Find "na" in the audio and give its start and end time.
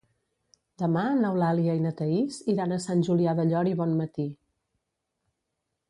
1.85-1.93